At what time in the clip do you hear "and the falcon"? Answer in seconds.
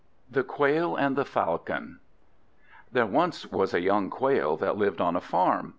0.95-1.99